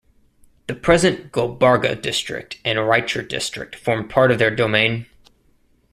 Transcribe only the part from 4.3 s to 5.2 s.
of their domain.